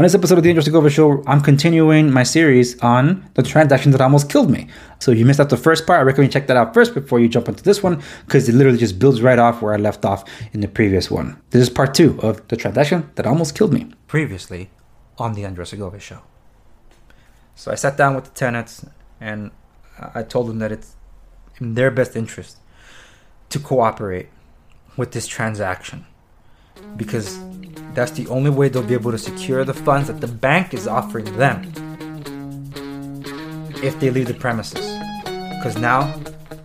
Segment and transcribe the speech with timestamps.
[0.00, 3.92] On this episode of the Andres Segovia Show, I'm continuing my series on the transaction
[3.92, 4.66] that almost killed me.
[4.98, 6.94] So if you missed out the first part, I recommend you check that out first
[6.94, 9.76] before you jump into this one because it literally just builds right off where I
[9.76, 10.24] left off
[10.54, 11.38] in the previous one.
[11.50, 13.92] This is part two of the transaction that almost killed me.
[14.06, 14.70] Previously
[15.18, 16.22] on the Andres Segovia Show.
[17.54, 18.86] So I sat down with the tenants
[19.20, 19.50] and
[20.14, 20.96] I told them that it's
[21.60, 22.56] in their best interest
[23.50, 24.30] to cooperate
[24.96, 26.06] with this transaction
[26.96, 27.38] because
[28.00, 30.88] that's the only way they'll be able to secure the funds that the bank is
[30.88, 31.70] offering them
[33.82, 34.98] if they leave the premises.
[35.56, 36.10] Because now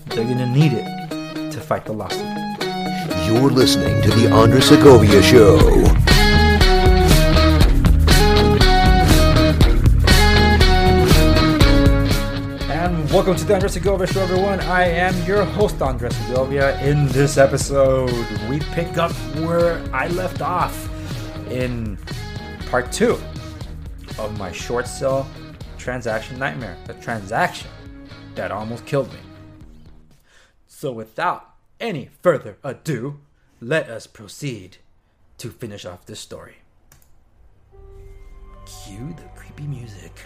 [0.06, 2.26] they're going to need it to fight the lawsuit.
[3.28, 5.60] You're listening to The Andres Segovia Show.
[12.72, 14.62] And welcome to the Andres Segovia Show, everyone.
[14.62, 16.80] I am your host, Andres Segovia.
[16.80, 18.10] In this episode,
[18.50, 19.12] we pick up
[19.44, 20.95] where I left off
[21.50, 21.98] in
[22.70, 23.20] part two
[24.18, 25.28] of my short sale
[25.78, 26.78] transaction nightmare.
[26.88, 27.70] The transaction
[28.36, 29.20] that almost killed me.
[30.68, 33.20] So, without any further ado,
[33.62, 34.78] let us proceed
[35.38, 36.56] to finish off this story.
[38.66, 40.22] Cue the creepy music.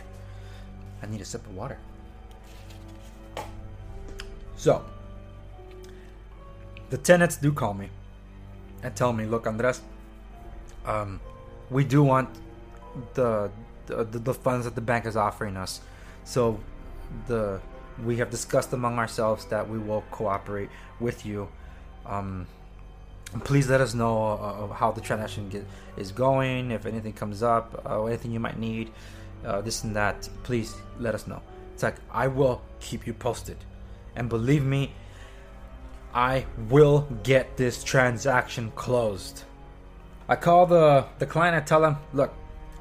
[1.03, 1.77] I need a sip of water.
[4.55, 4.83] So,
[6.89, 7.89] the tenants do call me
[8.81, 9.81] and tell me, look, Andres,
[10.89, 11.19] um,
[11.69, 12.29] we do want
[13.13, 13.51] the,
[13.85, 15.81] the the funds that the bank is offering us.
[16.23, 16.59] So,
[17.27, 17.61] the
[18.03, 21.47] we have discussed among ourselves that we will cooperate with you.
[22.05, 22.47] Um,
[23.43, 25.65] please let us know uh, how the transaction get,
[25.97, 26.71] is going.
[26.71, 28.91] If anything comes up, uh, anything you might need,
[29.45, 30.27] uh, this and that.
[30.43, 31.41] Please let us know.
[31.73, 33.57] It's like I will keep you posted.
[34.15, 34.91] And believe me,
[36.13, 39.43] I will get this transaction closed.
[40.29, 42.31] I call the, the client, I tell him, look,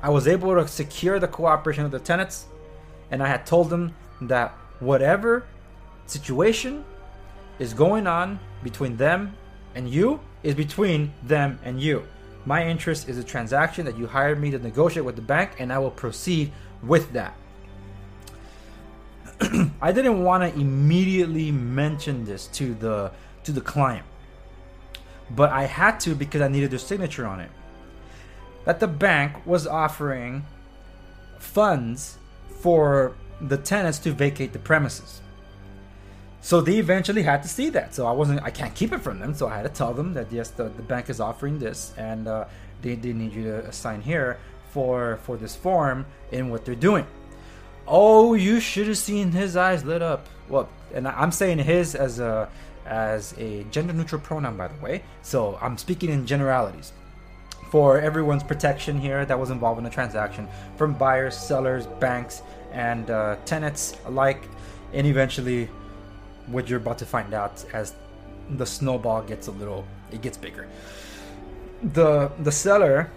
[0.03, 2.47] I was able to secure the cooperation of the tenants,
[3.11, 5.47] and I had told them that whatever
[6.05, 6.85] situation
[7.59, 9.35] is going on between them
[9.75, 12.07] and you is between them and you.
[12.45, 15.73] My interest is a transaction that you hired me to negotiate with the bank, and
[15.73, 17.35] I will proceed with that.
[19.81, 23.11] I didn't want to immediately mention this to the
[23.45, 24.05] to the client,
[25.31, 27.51] but I had to because I needed their signature on it.
[28.65, 30.45] That the bank was offering
[31.39, 32.19] funds
[32.61, 35.21] for the tenants to vacate the premises.
[36.41, 37.95] So they eventually had to see that.
[37.95, 39.35] So I wasn't, I can't keep it from them.
[39.35, 42.29] So I had to tell them that yes, the, the bank is offering this, and
[42.29, 42.45] uh,
[42.83, 44.39] they, they need you to sign here
[44.71, 47.07] for for this form in what they're doing.
[47.87, 50.27] Oh, you should have seen his eyes lit up.
[50.49, 52.49] Well, and I'm saying his as a
[52.89, 55.03] as a gender neutral pronoun, by the way.
[55.23, 56.93] So I'm speaking in generalities
[57.71, 63.11] for everyone's protection here that was involved in the transaction, from buyers, sellers, banks, and
[63.11, 64.43] uh, tenants alike,
[64.93, 65.69] and eventually
[66.47, 67.95] what you're about to find out as
[68.51, 70.67] the snowball gets a little, it gets bigger.
[71.93, 73.11] The the seller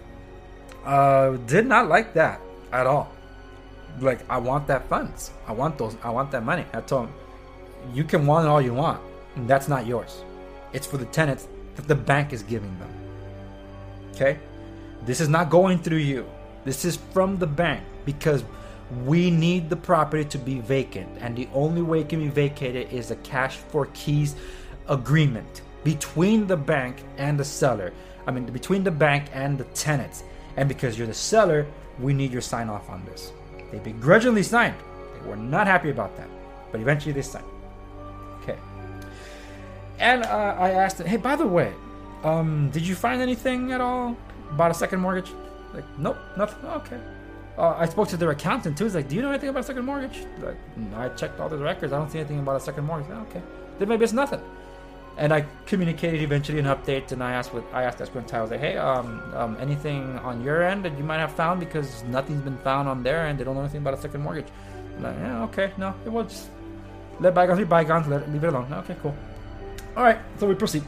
[0.84, 2.40] uh, did not like that
[2.72, 3.10] at all
[4.00, 5.30] like I want that funds.
[5.46, 5.96] I want those.
[6.02, 6.64] I want that money.
[6.72, 7.14] I told him,
[7.92, 9.00] you can want all you want.
[9.36, 10.22] And that's not yours.
[10.72, 12.90] It's for the tenants that the bank is giving them.
[14.14, 14.38] Okay,
[15.06, 16.26] this is not going through you.
[16.64, 18.44] This is from the bank because
[19.04, 22.92] we need the property to be vacant, and the only way it can be vacated
[22.92, 24.36] is a cash for keys
[24.88, 27.92] agreement between the bank and the seller.
[28.26, 30.24] I mean, between the bank and the tenants.
[30.56, 31.66] And because you're the seller,
[31.98, 33.32] we need your sign off on this.
[33.70, 34.76] They begrudgingly signed.
[35.14, 36.28] They were not happy about that,
[36.70, 37.46] but eventually they signed.
[39.98, 41.72] And uh, I asked them, hey, by the way,
[42.24, 44.16] um, did you find anything at all
[44.50, 45.30] about a second mortgage?
[45.74, 46.58] Like, nope, nothing.
[46.64, 47.00] Oh, okay.
[47.56, 48.84] Uh, I spoke to their accountant too.
[48.84, 50.24] He's like, do you know anything about a second mortgage?
[50.40, 50.56] Like,
[50.96, 51.92] I checked all the records.
[51.92, 53.10] I don't see anything about a second mortgage.
[53.12, 53.42] Oh, okay.
[53.78, 54.40] Then maybe it's nothing
[55.18, 58.50] and I communicated eventually an update, and I asked what I asked Esquint I was
[58.50, 62.42] like, "Hey, um, um, anything on your end that you might have found because nothing's
[62.42, 63.38] been found on their end.
[63.38, 64.46] They don't know anything about a second mortgage."
[64.96, 66.50] I'm like, yeah, okay, no, it was just
[67.20, 68.08] let bygones be bygones.
[68.08, 68.72] Let leave it alone.
[68.72, 69.14] Okay, cool.
[69.96, 70.84] All right, so we proceed,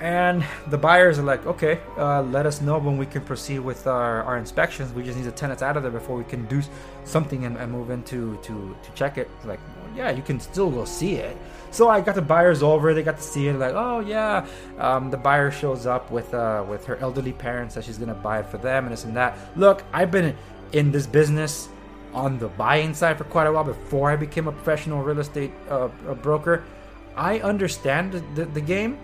[0.00, 3.86] and the buyers are like, "Okay, uh, let us know when we can proceed with
[3.86, 4.92] our, our inspections.
[4.92, 6.62] We just need the tenants out of there before we can do
[7.04, 10.70] something and, and move into to to check it." Like, well, yeah, you can still
[10.70, 11.36] go see it
[11.72, 12.92] so I got the buyers over.
[12.92, 13.54] They got to see it.
[13.54, 14.46] Like, oh yeah.
[14.78, 18.40] Um, the buyer shows up with uh, with her elderly parents that she's gonna buy
[18.40, 19.36] it for them and this and that.
[19.56, 20.36] Look, I've been
[20.72, 21.68] in this business
[22.12, 25.52] on the buying side for quite a while before I became a professional real estate
[25.70, 25.88] uh,
[26.20, 26.62] broker.
[27.16, 28.98] I understand the, the, game.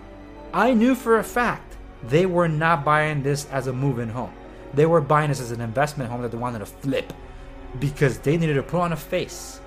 [0.53, 4.33] I knew for a fact they were not buying this as a move-in home.
[4.73, 7.13] They were buying this as an investment home that they wanted to flip
[7.79, 9.61] because they needed to put on a face.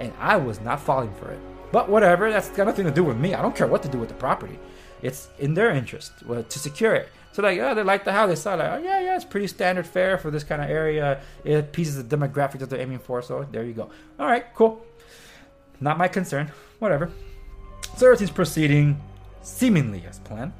[0.00, 1.40] And I was not falling for it.
[1.72, 3.34] But whatever, that's got nothing to do with me.
[3.34, 4.58] I don't care what to do with the property.
[5.02, 7.08] It's in their interest to secure it.
[7.32, 8.28] So like, oh, they like the house.
[8.28, 11.20] They saw like, oh yeah, yeah, it's pretty standard fare for this kind of area.
[11.44, 13.22] It pieces the demographic that they're aiming for.
[13.22, 13.90] So there you go.
[14.18, 14.84] All right, cool.
[15.80, 16.50] Not my concern.
[16.78, 17.12] Whatever.
[17.96, 19.00] So everything's proceeding
[19.42, 20.52] seemingly as planned.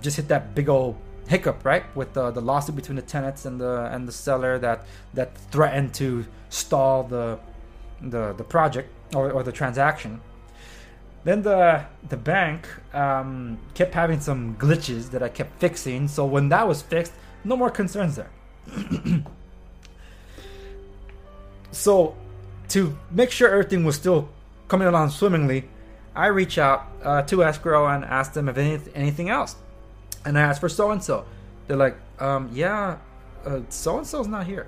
[0.00, 0.96] Just hit that big old
[1.26, 4.84] hiccup, right, with the, the lawsuit between the tenants and the and the seller that
[5.14, 7.38] that threatened to stall the
[8.00, 10.20] the the project or, or the transaction.
[11.24, 16.08] Then the the bank um, kept having some glitches that I kept fixing.
[16.08, 17.12] So when that was fixed,
[17.44, 18.30] no more concerns there.
[21.70, 22.16] so
[22.68, 24.28] to make sure everything was still
[24.68, 25.68] coming along swimmingly,
[26.14, 29.56] I reach out uh, to escrow and ask them if any, anything else,
[30.24, 31.24] and I ask for so and so.
[31.66, 32.98] They're like, um, yeah,
[33.68, 34.66] so and so's not here.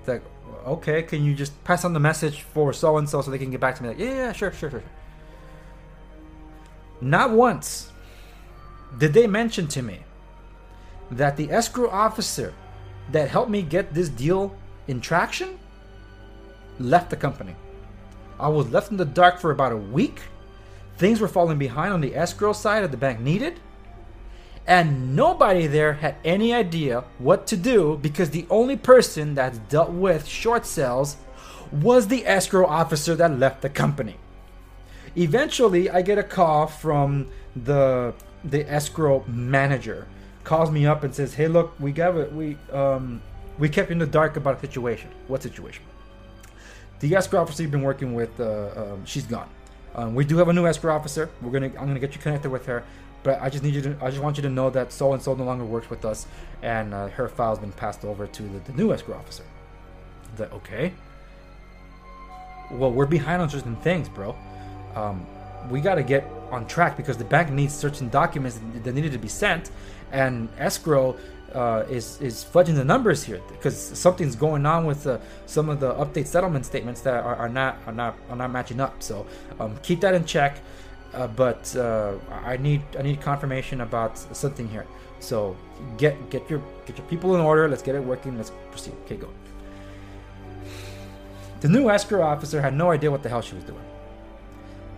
[0.00, 0.22] It's like,
[0.66, 3.50] okay, can you just pass on the message for so and so so they can
[3.50, 3.90] get back to me?
[3.90, 4.82] Like, yeah, yeah, sure, sure, sure.
[7.00, 7.90] Not once
[8.98, 10.00] did they mention to me
[11.10, 12.52] that the escrow officer
[13.12, 14.56] that helped me get this deal
[14.88, 15.58] in traction
[16.78, 17.54] left the company.
[18.40, 20.20] I was left in the dark for about a week.
[20.96, 23.60] Things were falling behind on the escrow side that the bank needed.
[24.66, 29.90] And nobody there had any idea what to do because the only person that dealt
[29.90, 31.16] with short sales
[31.72, 34.16] was the escrow officer that left the company.
[35.16, 38.14] Eventually, I get a call from the
[38.44, 40.06] the escrow manager.
[40.44, 42.32] Calls me up and says, "Hey, look, we got it.
[42.32, 43.22] We um
[43.58, 45.10] we kept in the dark about a situation.
[45.26, 45.82] What situation?"
[47.00, 49.48] The escrow officer you've been working with, uh, um, she's gone.
[49.94, 51.28] Um, we do have a new escrow officer.
[51.42, 52.84] We're gonna I'm gonna get you connected with her.
[53.22, 55.22] But I just need you to I just want you to know that so and
[55.22, 56.26] so no longer works with us,
[56.62, 59.44] and uh, her file's been passed over to the, the new escrow officer.
[60.36, 60.92] That okay?
[62.70, 64.36] Well, we're behind on certain things, bro
[64.94, 65.26] um,
[65.68, 69.18] we got to get on track because the bank needs certain documents that needed to
[69.18, 69.70] be sent,
[70.12, 71.16] and escrow
[71.54, 75.80] uh, is is fudging the numbers here because something's going on with uh, some of
[75.80, 79.02] the update settlement statements that are, are not are not are not matching up.
[79.02, 79.26] So
[79.58, 80.58] um, keep that in check.
[81.12, 82.14] Uh, but uh,
[82.44, 84.86] I need I need confirmation about something here.
[85.18, 85.56] So
[85.98, 87.68] get get your get your people in order.
[87.68, 88.36] Let's get it working.
[88.36, 88.94] Let's proceed.
[89.04, 89.28] Okay, go.
[91.60, 93.84] The new escrow officer had no idea what the hell she was doing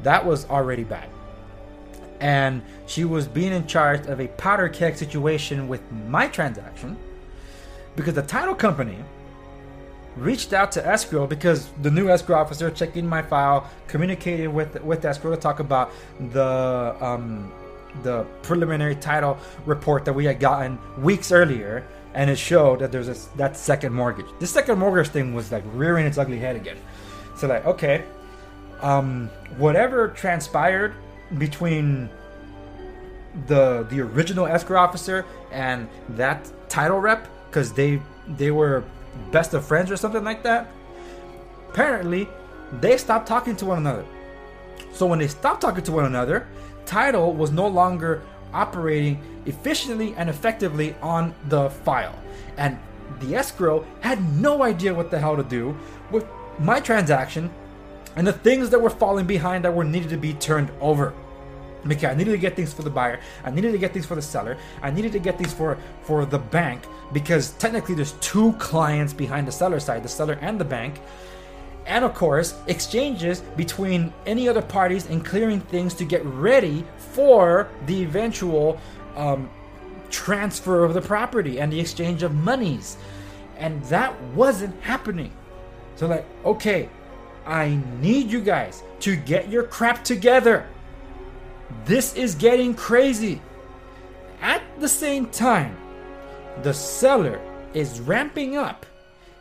[0.02, 1.08] that was already bad.
[2.22, 6.96] And she was being in charge of a powder keg situation with my transaction
[7.96, 8.96] because the title company
[10.16, 14.80] reached out to escrow because the new escrow officer checked in my file, communicated with
[14.84, 15.90] with escrow to talk about
[16.30, 17.52] the um,
[18.04, 19.36] the preliminary title
[19.66, 21.84] report that we had gotten weeks earlier,
[22.14, 24.26] and it showed that there's a, that second mortgage.
[24.38, 26.78] This second mortgage thing was like rearing its ugly head again.
[27.36, 28.04] So like, okay,
[28.80, 30.94] um, whatever transpired
[31.38, 32.08] between
[33.46, 38.00] the the original escrow officer and that title rep because they
[38.36, 38.84] they were
[39.30, 40.68] best of friends or something like that.
[41.70, 42.28] Apparently
[42.80, 44.04] they stopped talking to one another.
[44.92, 46.46] So when they stopped talking to one another
[46.84, 52.18] title was no longer operating efficiently and effectively on the file.
[52.56, 52.78] And
[53.20, 55.76] the escrow had no idea what the hell to do
[56.10, 56.26] with
[56.58, 57.50] my transaction
[58.16, 61.14] and the things that were falling behind that were needed to be turned over.
[61.86, 64.14] Because I needed to get things for the buyer, I needed to get things for
[64.14, 68.52] the seller, I needed to get things for for the bank because technically there's two
[68.54, 71.00] clients behind the seller side, the seller and the bank.
[71.86, 77.68] And of course, exchanges between any other parties and clearing things to get ready for
[77.86, 78.78] the eventual
[79.16, 79.50] um,
[80.10, 82.96] transfer of the property and the exchange of monies.
[83.58, 85.32] And that wasn't happening.
[85.96, 86.88] So, like, okay,
[87.44, 90.66] I need you guys to get your crap together.
[91.84, 93.40] This is getting crazy.
[94.40, 95.76] At the same time,
[96.62, 97.40] the seller
[97.74, 98.86] is ramping up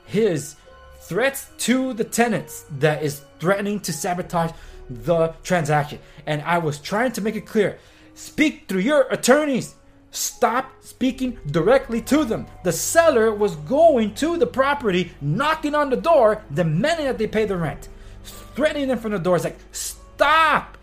[0.06, 0.56] his
[1.02, 4.52] threats to the tenants that is threatening to sabotage
[4.90, 6.00] the transaction.
[6.26, 7.80] And I was trying to make it clear
[8.14, 9.76] speak through your attorneys.
[10.12, 12.46] Stop speaking directly to them.
[12.66, 17.46] The seller was going to the property, knocking on the door, demanding that they pay
[17.46, 17.88] the rent
[18.56, 20.78] threatening them from the doors like stop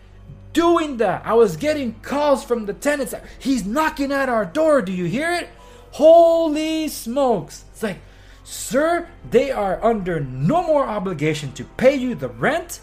[0.53, 4.91] doing that i was getting calls from the tenants he's knocking at our door do
[4.91, 5.49] you hear it
[5.91, 7.99] holy smokes it's like
[8.43, 12.81] sir they are under no more obligation to pay you the rent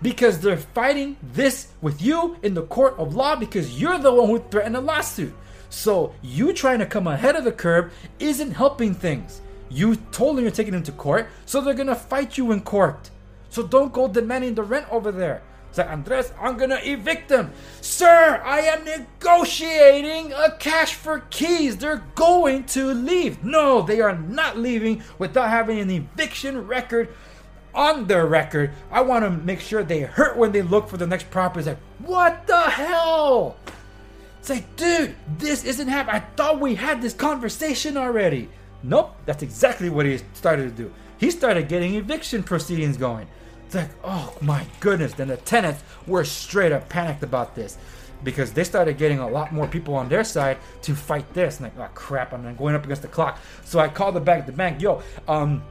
[0.00, 4.28] because they're fighting this with you in the court of law because you're the one
[4.28, 5.34] who threatened a lawsuit
[5.72, 9.40] So you trying to come ahead of the curve isn't helping things.
[9.70, 13.08] You told them you're taking them to court, so they're gonna fight you in court.
[13.48, 15.40] So don't go demanding the rent over there.
[15.76, 17.52] Like, Andres, I'm gonna evict them.
[17.80, 21.76] Sir, I am negotiating a cash for keys.
[21.76, 23.42] They're going to leave.
[23.42, 27.08] No, they are not leaving without having an eviction record
[27.74, 28.70] on their record.
[28.90, 31.70] I want to make sure they hurt when they look for the next property.
[31.70, 33.56] Like, what the hell?
[34.40, 36.16] It's like, dude, this isn't happening.
[36.16, 38.48] I thought we had this conversation already.
[38.82, 40.92] Nope, that's exactly what he started to do.
[41.18, 43.28] He started getting eviction proceedings going.
[43.74, 45.14] Like, oh my goodness.
[45.14, 47.78] Then the tenants were straight up panicked about this
[48.24, 51.60] because they started getting a lot more people on their side to fight this.
[51.60, 53.38] And like, oh crap, I'm going up against the clock.
[53.64, 55.62] So I called the bank, the bank, yo, um,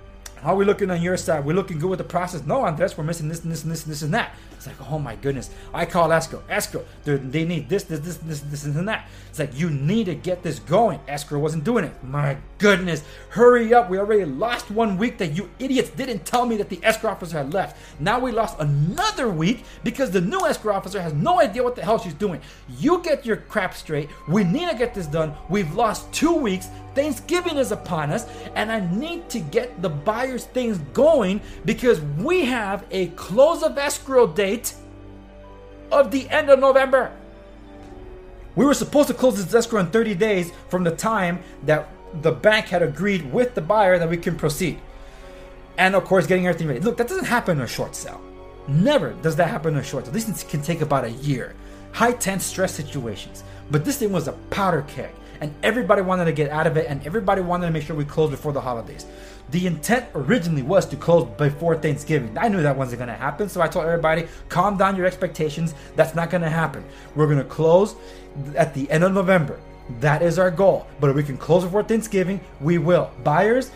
[0.41, 1.45] how are we looking on your side?
[1.45, 2.43] We're looking good with the process.
[2.45, 4.33] No, Andres, we're missing this and this and this and this and that.
[4.61, 5.49] It's like, oh my goodness.
[5.73, 6.43] I call escrow.
[6.47, 6.85] Escrow.
[7.03, 9.09] They need this, this, this, this, this, and that.
[9.27, 10.99] It's like, you need to get this going.
[11.07, 12.03] Escrow wasn't doing it.
[12.03, 13.03] My goodness.
[13.29, 13.89] Hurry up.
[13.89, 17.37] We already lost one week that you idiots didn't tell me that the escrow officer
[17.37, 17.75] had left.
[17.99, 21.81] Now we lost another week because the new escrow officer has no idea what the
[21.81, 22.39] hell she's doing.
[22.77, 24.09] You get your crap straight.
[24.27, 25.33] We need to get this done.
[25.49, 26.67] We've lost two weeks.
[26.93, 32.43] Thanksgiving is upon us, and I need to get the buyer's things going because we
[32.43, 34.73] have a close of escrow date
[35.91, 37.11] of the end of November.
[38.55, 41.87] We were supposed to close this escrow in 30 days from the time that
[42.21, 44.79] the bank had agreed with the buyer that we can proceed.
[45.77, 46.81] And of course, getting everything ready.
[46.81, 48.21] Look, that doesn't happen in a short sale.
[48.67, 50.13] Never does that happen in a short sale.
[50.13, 51.55] This can take about a year.
[51.93, 53.43] High tense stress situations.
[53.71, 56.85] But this thing was a powder keg and everybody wanted to get out of it,
[56.87, 59.05] and everybody wanted to make sure we closed before the holidays.
[59.49, 62.37] The intent originally was to close before Thanksgiving.
[62.37, 65.73] I knew that wasn't going to happen, so I told everybody, calm down your expectations.
[65.95, 66.85] That's not going to happen.
[67.15, 67.95] We're going to close
[68.55, 69.59] at the end of November.
[69.99, 70.87] That is our goal.
[71.01, 73.11] But if we can close before Thanksgiving, we will.
[73.23, 73.71] Buyers,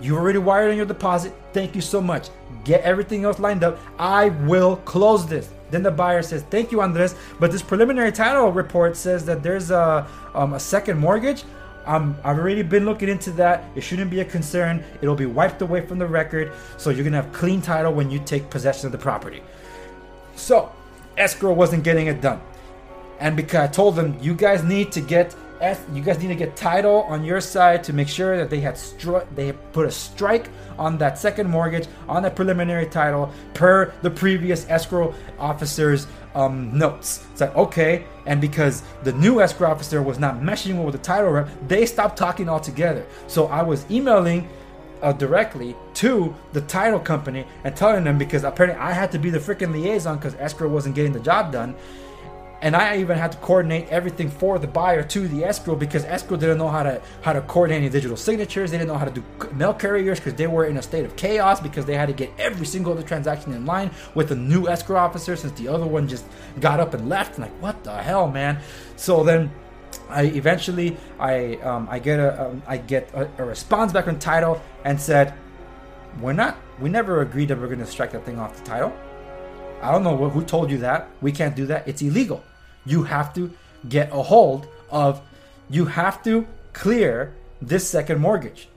[0.00, 1.32] you've already wired on your deposit.
[1.52, 2.30] Thank you so much.
[2.64, 3.78] Get everything else lined up.
[3.98, 5.48] I will close this.
[5.70, 9.70] Then the buyer says, "Thank you, Andres, but this preliminary title report says that there's
[9.70, 11.44] a um, a second mortgage.
[11.86, 13.64] Um, I've already been looking into that.
[13.74, 14.84] It shouldn't be a concern.
[15.00, 18.18] It'll be wiped away from the record, so you're gonna have clean title when you
[18.18, 19.42] take possession of the property."
[20.36, 20.70] So,
[21.16, 22.40] escrow wasn't getting it done,
[23.20, 25.34] and because I told them, "You guys need to get
[25.92, 28.74] you guys need to get title on your side to make sure that they had
[28.74, 30.48] stri- they put a strike
[30.78, 37.26] on that second mortgage on that preliminary title per the previous escrow officer's um, notes.
[37.32, 41.30] It's like okay, and because the new escrow officer was not meshing with the title
[41.30, 43.06] rep, they stopped talking altogether.
[43.26, 44.48] So I was emailing.
[45.02, 49.30] Uh, directly to the title company and telling them because apparently I had to be
[49.30, 51.74] the freaking liaison because escrow wasn't getting the job done
[52.62, 56.36] and I even had to coordinate everything for the buyer to the escrow because escrow
[56.36, 58.70] didn't know how to how to coordinate any digital signatures.
[58.70, 61.16] They didn't know how to do mail carriers because they were in a state of
[61.16, 64.68] chaos because they had to get every single other transaction in line with a new
[64.68, 66.24] escrow officer since the other one just
[66.60, 67.38] got up and left.
[67.38, 68.60] Like, what the hell, man?
[68.96, 69.50] So then.
[70.08, 74.20] I eventually I um, I get a um, I get a, a response back from
[74.20, 75.34] title and said
[76.20, 78.92] we're not we never agreed that we're going to strike that thing off the title.
[79.82, 81.08] I don't know who told you that.
[81.20, 81.88] We can't do that.
[81.88, 82.44] It's illegal
[82.84, 83.52] you have to
[83.88, 85.20] get a hold of,
[85.68, 88.68] you have to clear this second mortgage.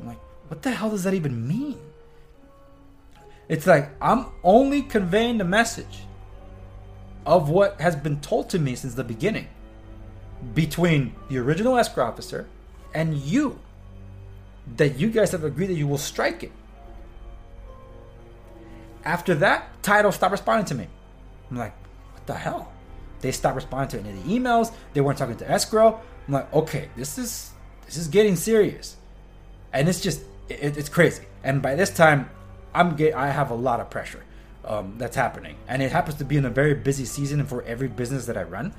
[0.00, 1.78] I'm like, what the hell does that even mean?
[3.48, 6.04] It's like I'm only conveying the message
[7.26, 9.48] of what has been told to me since the beginning
[10.54, 12.48] between the original escrow officer
[12.94, 13.58] and you
[14.76, 16.52] that you guys have agreed that you will strike it.
[19.04, 20.88] After that, title stopped responding to me.
[21.50, 21.74] I'm like,
[22.12, 22.71] what the hell?
[23.22, 24.72] They stopped responding to any of the emails.
[24.92, 25.98] They weren't talking to escrow.
[26.26, 27.50] I'm like, okay, this is
[27.86, 28.96] this is getting serious,
[29.72, 31.24] and it's just it, it's crazy.
[31.42, 32.28] And by this time,
[32.74, 34.22] I'm get I have a lot of pressure
[34.64, 37.88] um, that's happening, and it happens to be in a very busy season for every
[37.88, 38.74] business that I run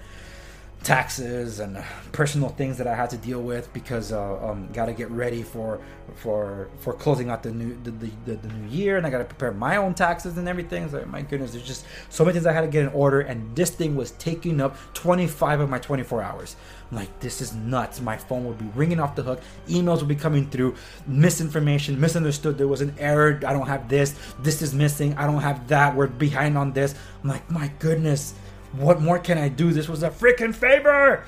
[0.83, 4.93] taxes and personal things that I had to deal with because uh, um, got to
[4.93, 5.79] get ready for
[6.15, 9.23] for for closing out the new the, the, the new year and I got to
[9.23, 10.89] prepare my own taxes and everything.
[10.89, 13.55] So my goodness, there's just so many things I had to get in order, and
[13.55, 16.55] this thing was taking up 25 of my 24 hours.
[16.91, 18.01] I'm like, this is nuts.
[18.01, 19.41] My phone would be ringing off the hook.
[19.67, 20.75] Emails would be coming through.
[21.07, 22.57] Misinformation, misunderstood.
[22.57, 23.39] There was an error.
[23.47, 24.15] I don't have this.
[24.39, 25.17] This is missing.
[25.17, 25.95] I don't have that.
[25.95, 26.93] We're behind on this.
[27.23, 28.35] I'm like, my goodness
[28.73, 29.71] what more can I do?
[29.71, 31.25] This was a freaking favor.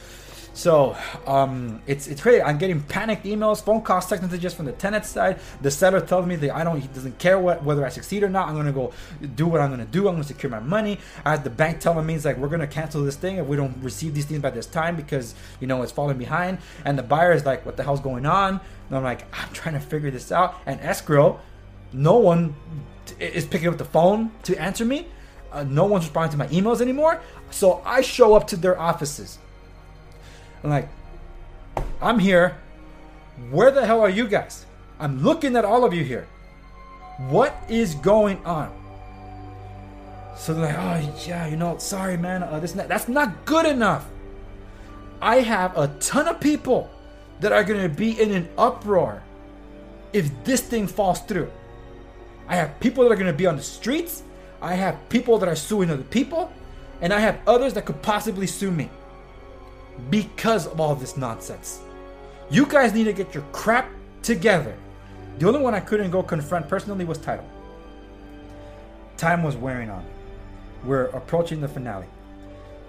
[0.55, 0.95] So
[1.27, 2.41] um, it's it's crazy.
[2.41, 5.41] I'm getting panicked emails, phone calls, text messages from the tenant side.
[5.61, 8.29] The seller tells me that I don't, he doesn't care what whether I succeed or
[8.29, 8.47] not.
[8.47, 8.93] I'm gonna go
[9.35, 10.07] do what I'm gonna do.
[10.07, 10.97] I'm gonna secure my money.
[11.25, 13.57] I have the bank telling me it's like we're gonna cancel this thing if we
[13.57, 16.59] don't receive these things by this time because you know it's falling behind.
[16.85, 18.61] And the buyer is like, what the hell's going on?
[18.87, 20.55] And I'm like, I'm trying to figure this out.
[20.65, 21.41] And escrow,
[21.91, 22.55] no one
[23.19, 25.07] is picking up the phone to answer me.
[25.51, 27.21] Uh, no one's responding to my emails anymore.
[27.51, 29.37] So I show up to their offices.
[30.63, 30.89] I'm like,
[32.01, 32.57] I'm here.
[33.51, 34.65] Where the hell are you guys?
[34.99, 36.27] I'm looking at all of you here.
[37.29, 38.71] What is going on?
[40.35, 42.89] So they're like, oh yeah, you know, sorry man, uh, this that.
[42.89, 44.05] That's not good enough.
[45.21, 46.89] I have a ton of people
[47.39, 49.23] that are gonna be in an uproar
[50.13, 51.51] if this thing falls through.
[52.47, 54.23] I have people that are gonna be on the streets.
[54.65, 56.51] I have people that are suing other people,
[56.99, 58.89] and I have others that could possibly sue me
[60.09, 61.81] because of all this nonsense.
[62.49, 63.87] You guys need to get your crap
[64.23, 64.75] together.
[65.37, 67.47] The only one I couldn't go confront personally was Title.
[69.17, 70.03] Time was wearing on.
[70.83, 72.07] We're approaching the finale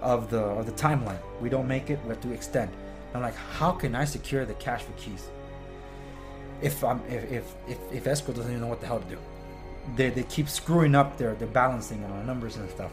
[0.01, 1.19] of the of the timeline.
[1.39, 2.71] We don't make it, we have to extend.
[3.13, 5.27] I'm like, how can I secure the cash for keys?
[6.59, 9.19] If I'm if if if, if escrow doesn't even know what the hell to do.
[9.95, 12.91] They, they keep screwing up their, their balancing and our numbers and stuff.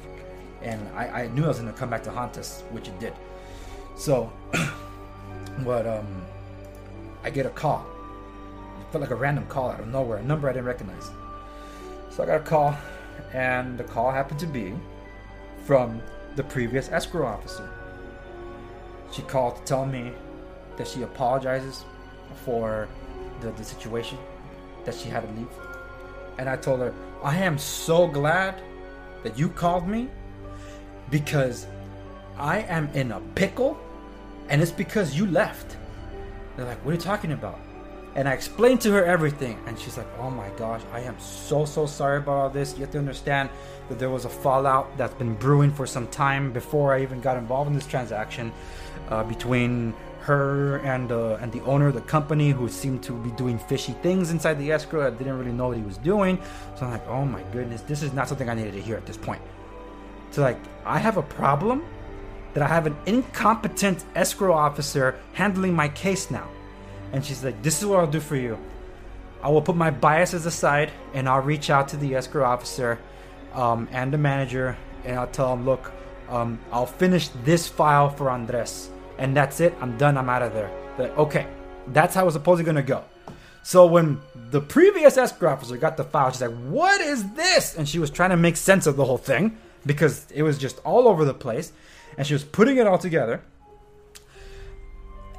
[0.62, 3.12] And I, I knew I was gonna come back to haunt us, which it did.
[3.96, 4.32] So,
[5.64, 6.06] what um,
[7.22, 7.86] I get a call.
[8.80, 11.10] It felt like a random call out of nowhere, a number I didn't recognize.
[12.10, 12.76] So I got a call,
[13.32, 14.74] and the call happened to be
[15.64, 16.02] from
[16.36, 17.68] the previous escrow officer.
[19.10, 20.12] She called to tell me
[20.76, 21.84] that she apologizes
[22.44, 22.88] for
[23.40, 24.18] the, the situation,
[24.84, 25.48] that she had to leave.
[26.38, 28.60] And I told her, I am so glad
[29.22, 30.08] that you called me
[31.10, 31.66] because
[32.36, 33.78] I am in a pickle
[34.48, 35.76] and it's because you left.
[36.56, 37.58] They're like, What are you talking about?
[38.14, 41.64] And I explained to her everything, and she's like, Oh my gosh, I am so,
[41.64, 42.74] so sorry about all this.
[42.74, 43.50] You have to understand
[43.88, 47.36] that there was a fallout that's been brewing for some time before I even got
[47.36, 48.52] involved in this transaction
[49.08, 53.30] uh, between her and uh, and the owner of the company who seemed to be
[53.32, 55.06] doing fishy things inside the escrow.
[55.06, 56.38] I didn't really know what he was doing.
[56.76, 59.04] So I'm like, oh my goodness, this is not something I needed to hear at
[59.04, 59.42] this point.
[60.30, 61.84] So like, I have a problem
[62.54, 66.48] that I have an incompetent escrow officer handling my case now.
[67.12, 68.58] And she's like, this is what I'll do for you.
[69.42, 72.98] I will put my biases aside and I'll reach out to the escrow officer
[73.52, 75.92] um, and the manager and I'll tell them, look,
[76.30, 79.74] um, I'll finish this file for Andres and that's it.
[79.80, 80.16] I'm done.
[80.16, 80.70] I'm out of there.
[80.98, 81.46] Like, okay,
[81.88, 83.04] that's how it was supposedly gonna go.
[83.62, 87.88] So when the previous escrow officer got the file, she's like, "What is this?" And
[87.88, 91.08] she was trying to make sense of the whole thing because it was just all
[91.08, 91.72] over the place,
[92.18, 93.40] and she was putting it all together.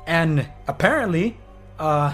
[0.08, 1.38] And apparently,
[1.80, 2.14] uh,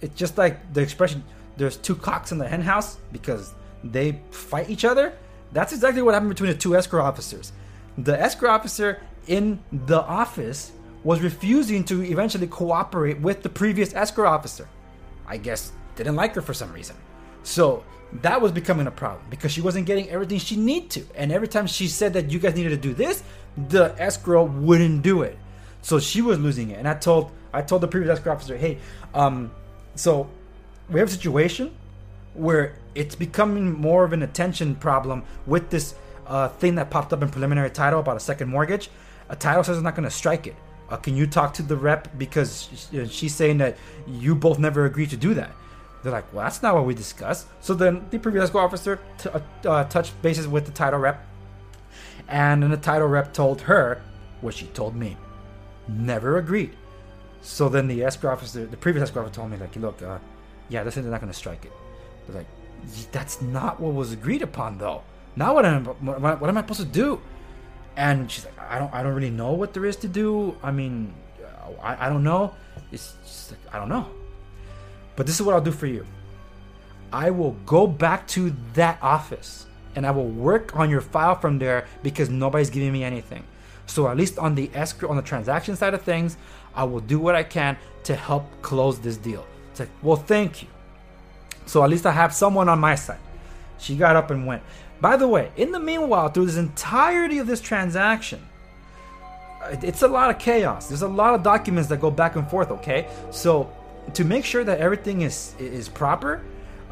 [0.00, 1.24] it's just like the expression
[1.56, 5.14] "there's two cocks in the hen house" because they fight each other.
[5.52, 7.52] That's exactly what happened between the two escrow officers.
[7.98, 10.72] The escrow officer in the office
[11.04, 14.68] was refusing to eventually cooperate with the previous escrow officer.
[15.26, 16.96] I guess didn't like her for some reason.
[17.42, 17.84] So
[18.20, 21.04] that was becoming a problem because she wasn't getting everything she needed to.
[21.14, 23.22] And every time she said that you guys needed to do this,
[23.68, 25.38] the escrow wouldn't do it.
[25.80, 26.78] So she was losing it.
[26.78, 28.78] And I told I told the previous escrow officer, hey,
[29.14, 29.50] um,
[29.94, 30.28] so
[30.88, 31.74] we have a situation
[32.34, 35.94] where it's becoming more of an attention problem with this
[36.26, 38.88] uh, thing that popped up in preliminary title about a second mortgage.
[39.32, 40.54] A title says it's not going to strike it.
[40.88, 42.68] Uh, can you talk to the rep because
[43.10, 45.50] she's saying that you both never agreed to do that?
[46.02, 47.46] They're like, well, that's not what we discussed.
[47.60, 51.26] So then the previous escrow officer t- uh, uh, touched bases with the title rep,
[52.28, 54.02] and then the title rep told her
[54.42, 55.16] what she told me.
[55.88, 56.76] Never agreed.
[57.40, 60.18] So then the escrow officer, the previous escrow officer, told me like, look, uh,
[60.68, 61.72] yeah, this is not going to strike it.
[62.26, 62.46] They're like,
[63.12, 65.02] that's not what was agreed upon, though.
[65.36, 67.20] Now what am what am I supposed to do?
[67.96, 70.56] And she's like, I don't I don't really know what there is to do.
[70.62, 72.54] I mean, uh, I, I don't know.
[72.90, 74.08] It's just like I don't know.
[75.16, 76.06] But this is what I'll do for you.
[77.12, 81.58] I will go back to that office and I will work on your file from
[81.58, 83.44] there because nobody's giving me anything.
[83.86, 86.38] So at least on the escrow on the transaction side of things,
[86.74, 89.46] I will do what I can to help close this deal.
[89.70, 90.68] It's like, well, thank you.
[91.66, 93.20] So at least I have someone on my side.
[93.78, 94.62] She got up and went.
[95.02, 98.40] By the way, in the meanwhile, through this entirety of this transaction,
[99.82, 100.86] it's a lot of chaos.
[100.86, 102.70] There's a lot of documents that go back and forth.
[102.70, 103.68] Okay, so
[104.14, 106.40] to make sure that everything is is proper,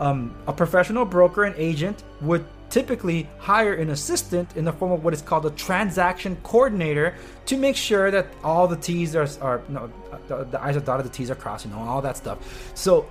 [0.00, 5.04] um, a professional broker and agent would typically hire an assistant in the form of
[5.04, 7.14] what is called a transaction coordinator
[7.46, 9.88] to make sure that all the T's are, are no,
[10.26, 12.38] the, the I's are dotted, the T's are crossed, you know, all that stuff.
[12.74, 13.06] So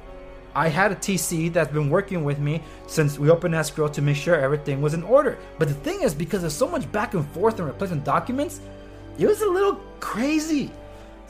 [0.56, 4.16] I had a TC that's been working with me since we opened escrow to make
[4.16, 5.38] sure everything was in order.
[5.58, 8.62] But the thing is, because there's so much back and forth and replacing documents,
[9.18, 10.72] it was a little crazy.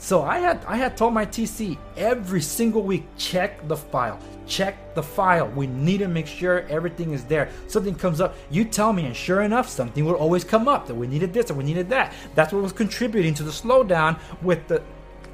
[0.00, 4.94] So I had I had told my TC every single week check the file, check
[4.94, 5.48] the file.
[5.48, 7.50] We need to make sure everything is there.
[7.66, 10.94] Something comes up, you tell me, and sure enough, something will always come up that
[10.94, 12.14] we needed this or we needed that.
[12.34, 14.82] That's what was contributing to the slowdown with the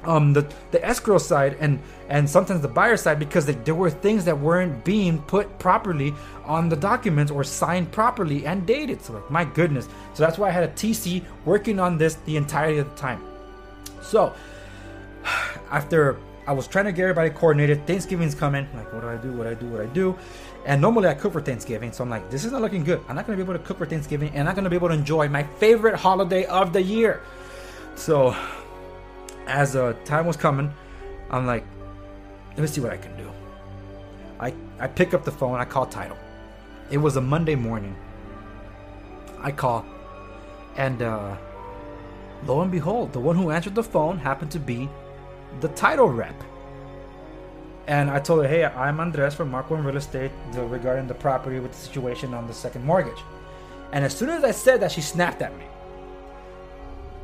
[0.07, 3.89] um, the the escrow side and and sometimes the buyer side because they, there were
[3.89, 6.13] things that weren't being put properly
[6.45, 9.01] on the documents or signed properly and dated.
[9.01, 9.87] So like my goodness.
[10.13, 13.21] So that's why I had a TC working on this the entirety of the time.
[14.01, 14.33] So
[15.69, 16.17] after
[16.47, 18.65] I was trying to get everybody coordinated, Thanksgiving's coming.
[18.73, 19.33] Like, what do I do?
[19.33, 19.65] What do I do?
[19.67, 20.17] What do I do?
[20.65, 23.01] And normally I cook for Thanksgiving, so I'm like, this is not looking good.
[23.07, 24.87] I'm not gonna be able to cook for Thanksgiving, and I'm not gonna be able
[24.87, 27.21] to enjoy my favorite holiday of the year.
[27.95, 28.35] So,
[29.47, 30.71] as uh, time was coming,
[31.31, 31.65] I'm like,
[32.49, 33.31] let me see what I can do.
[34.39, 35.59] I I pick up the phone.
[35.59, 36.17] I call title.
[36.91, 37.95] It was a Monday morning.
[39.39, 39.85] I call,
[40.75, 41.35] and uh,
[42.45, 44.89] lo and behold, the one who answered the phone happened to be
[45.61, 46.35] the title rep.
[47.87, 51.59] And I told her, hey, I'm Andres from Mark One Real Estate regarding the property
[51.59, 53.21] with the situation on the second mortgage.
[53.93, 55.63] And as soon as I said that, she snapped at me.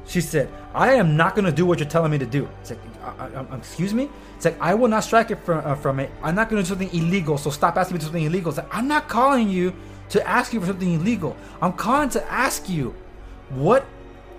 [0.06, 2.50] She said, I am not going to do what you're telling me to do.
[2.62, 2.80] It's like,
[3.20, 4.10] I, I, excuse me?
[4.36, 6.12] It's like, I will not strike it from, uh, from it.
[6.22, 8.50] I'm not going to do something illegal, so stop asking me to do something illegal.
[8.50, 9.74] It's like, I'm not calling you
[10.10, 11.38] to ask you for something illegal.
[11.62, 12.94] I'm calling to ask you,
[13.50, 13.86] what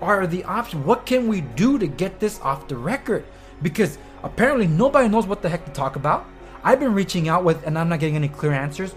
[0.01, 0.85] are the options?
[0.85, 3.25] What can we do to get this off the record?
[3.61, 6.25] because apparently nobody knows what the heck to talk about.
[6.63, 8.91] I've been reaching out with, and I'm not getting any clear answers.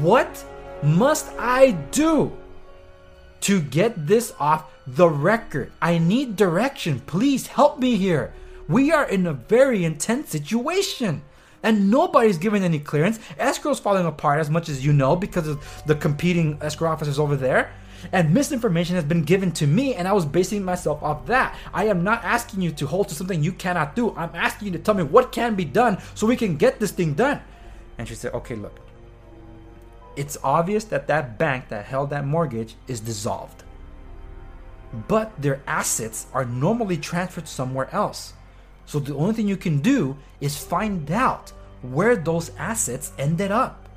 [0.00, 0.44] What
[0.82, 2.36] must I do
[3.42, 5.72] to get this off the record?
[5.80, 7.00] I need direction.
[7.00, 8.32] Please help me here.
[8.68, 11.22] We are in a very intense situation.
[11.62, 13.20] And nobody's giving any clearance.
[13.38, 17.36] Escrow's falling apart as much as you know because of the competing escrow officers over
[17.36, 17.72] there
[18.10, 21.56] and misinformation has been given to me and I was basing myself off that.
[21.72, 24.14] I am not asking you to hold to something you cannot do.
[24.16, 26.90] I'm asking you to tell me what can be done so we can get this
[26.90, 27.40] thing done.
[27.98, 28.80] And she said, "Okay, look.
[30.16, 33.61] It's obvious that that bank that held that mortgage is dissolved.
[35.08, 38.34] But their assets are normally transferred somewhere else.
[38.86, 41.50] So the only thing you can do is find out
[41.82, 43.88] where those assets ended up.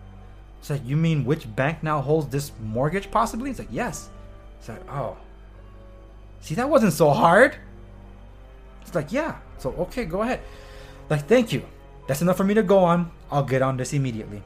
[0.59, 3.49] It's like, you mean which bank now holds this mortgage possibly?
[3.49, 4.09] It's like, yes.
[4.59, 5.17] It's like, oh.
[6.41, 7.55] See, that wasn't so hard.
[8.81, 9.35] It's like, yeah.
[9.57, 10.41] So, okay, go ahead.
[11.09, 11.63] Like, thank you.
[12.07, 13.11] That's enough for me to go on.
[13.31, 14.41] I'll get on this immediately.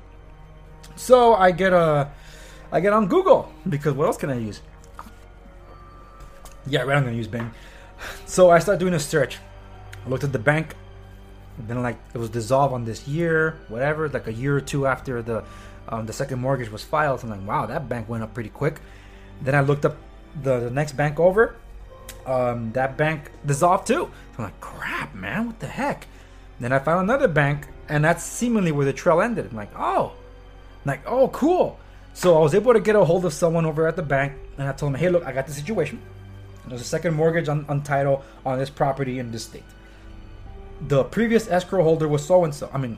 [0.96, 2.12] So I get a,
[2.72, 4.62] I get on Google because what else can I use?
[6.70, 6.98] Yeah, right.
[6.98, 7.52] I'm gonna use Bing.
[8.26, 9.40] So I start doing a search.
[10.06, 10.76] I looked at the bank.
[11.58, 14.08] Then like it was dissolved on this year, whatever.
[14.08, 15.44] Like a year or two after the
[15.90, 17.24] um, the second mortgage was filed.
[17.24, 18.80] I'm like, wow, that bank went up pretty quick.
[19.42, 19.98] Then I looked up
[20.44, 21.56] the, the next bank over.
[22.26, 23.94] Um, that bank dissolved too.
[23.94, 26.08] So I'm like, crap, man, what the heck?
[26.60, 29.48] Then I found another bank, and that's seemingly where the trail ended.
[29.50, 31.80] I'm like, oh, I'm like, oh, cool.
[32.14, 34.68] So I was able to get a hold of someone over at the bank, and
[34.68, 36.02] I told him, hey, look, I got the situation.
[36.70, 39.64] There's a second mortgage on, on title on this property in this state.
[40.88, 42.70] The previous escrow holder was so and so.
[42.74, 42.98] I mean,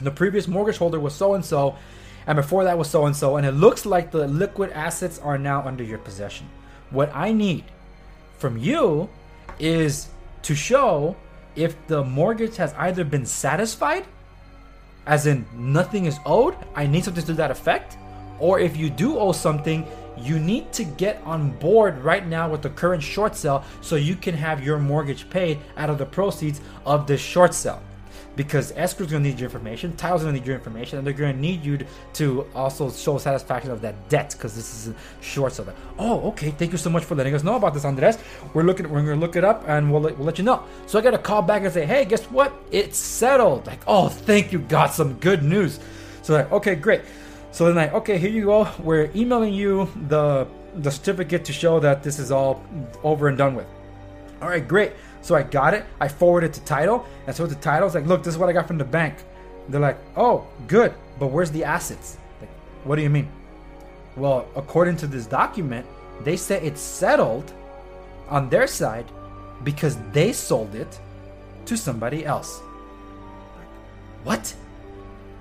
[0.00, 1.76] the previous mortgage holder was so and so,
[2.26, 5.38] and before that was so and so, and it looks like the liquid assets are
[5.38, 6.48] now under your possession.
[6.90, 7.64] What I need
[8.38, 9.08] from you
[9.58, 10.08] is
[10.42, 11.16] to show
[11.54, 14.06] if the mortgage has either been satisfied,
[15.06, 17.96] as in nothing is owed, I need something to that effect,
[18.38, 19.86] or if you do owe something,
[20.22, 24.16] you need to get on board right now with the current short sale so you
[24.16, 27.82] can have your mortgage paid out of the proceeds of this short sale
[28.36, 31.64] because escrow's gonna need your information, title's gonna need your information, and they're gonna need
[31.64, 31.78] you
[32.14, 35.74] to also show satisfaction of that debt because this is a short seller.
[35.98, 36.50] Oh, okay.
[36.50, 38.18] Thank you so much for letting us know about this, Andres.
[38.54, 40.64] We're looking, we're gonna look it up, and we'll we'll let you know.
[40.86, 42.52] So I got to call back and say, hey, guess what?
[42.70, 43.66] It's settled.
[43.66, 45.78] Like, oh, thank you, got some good news.
[46.22, 47.02] So like, okay, great.
[47.52, 48.68] So then like, okay, here you go.
[48.82, 52.64] We're emailing you the the certificate to show that this is all
[53.02, 53.66] over and done with.
[54.40, 54.92] All right, great.
[55.20, 55.84] So I got it.
[56.00, 57.06] I forwarded to title.
[57.26, 59.16] And so the title's like, look, this is what I got from the bank.
[59.68, 60.94] They're like, oh, good.
[61.18, 62.16] But where's the assets?
[62.40, 62.50] Like,
[62.84, 63.28] what do you mean?
[64.16, 65.86] Well, according to this document,
[66.24, 67.52] they say it's settled
[68.28, 69.06] on their side
[69.62, 70.98] because they sold it
[71.66, 72.60] to somebody else.
[74.24, 74.54] What?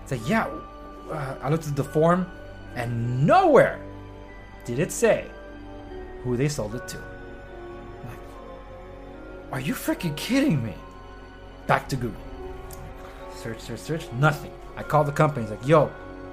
[0.04, 0.47] It's like, yeah.
[1.12, 2.26] Uh, I looked at the form
[2.76, 3.80] and nowhere
[4.65, 5.26] did it say
[6.24, 6.97] who they sold it to?
[8.08, 8.19] Like,
[9.52, 10.74] are you freaking kidding me?
[11.67, 12.21] Back to Google.
[13.36, 14.12] Search, search, search.
[14.13, 14.52] Nothing.
[14.78, 15.43] I called the company.
[15.43, 15.91] It's like, yo,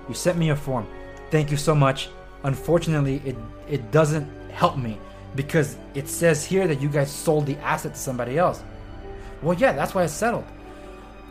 [0.08, 0.86] you sent me a form.
[1.30, 2.10] Thank you so much.
[2.44, 3.36] Unfortunately, it
[3.68, 4.98] it doesn't help me
[5.34, 8.62] because it says here that you guys sold the asset to somebody else.
[9.42, 10.44] Well, yeah, that's why it's settled.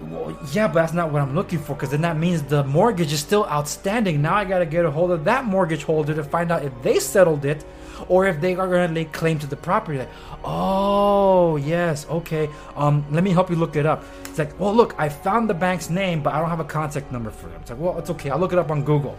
[0.01, 3.12] Well, yeah, but that's not what I'm looking for because then that means the mortgage
[3.12, 4.21] is still outstanding.
[4.21, 6.71] Now I got to get a hold of that mortgage holder to find out if
[6.83, 7.65] they settled it
[8.07, 9.97] or if they are going to lay claim to the property.
[9.97, 10.10] Like,
[10.43, 12.47] oh, yes, okay.
[12.75, 14.03] Um, let me help you look it up.
[14.25, 17.12] It's like, well, look, I found the bank's name, but I don't have a contact
[17.12, 17.60] number for them.
[17.62, 18.29] It's like, well, it's okay.
[18.29, 19.17] I'll look it up on Google.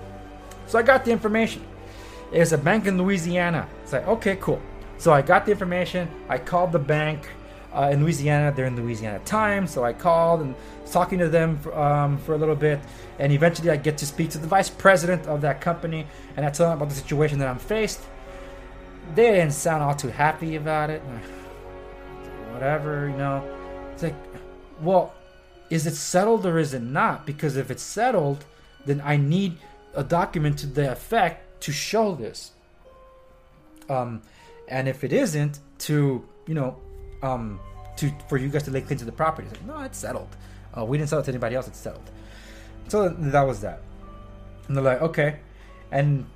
[0.68, 1.64] So I got the information.
[2.30, 3.66] It's a bank in Louisiana.
[3.82, 4.60] It's like, okay, cool.
[4.98, 6.08] So I got the information.
[6.28, 7.28] I called the bank
[7.72, 8.52] uh, in Louisiana.
[8.54, 10.54] They're in Louisiana time, so I called and
[10.90, 12.80] talking to them for, um, for a little bit,
[13.18, 16.50] and eventually I get to speak to the vice president of that company, and I
[16.50, 18.00] tell them about the situation that I'm faced.
[19.14, 21.02] They didn't sound all too happy about it.
[22.52, 23.44] Whatever, you know.
[23.92, 24.14] It's like,
[24.80, 25.14] well,
[25.70, 27.26] is it settled or is it not?
[27.26, 28.44] Because if it's settled,
[28.84, 29.58] then I need
[29.94, 32.52] a document to the effect to show this.
[33.88, 34.22] Um,
[34.66, 36.78] and if it isn't, to you know,
[37.22, 37.60] um,
[37.96, 39.48] to for you guys to lay claim to the property.
[39.48, 40.28] Like, no, it's settled.
[40.76, 41.68] Uh, we didn't sell it to anybody else.
[41.68, 42.10] It's settled.
[42.88, 43.80] So that was that.
[44.66, 45.40] And they're like, okay,
[45.90, 46.26] and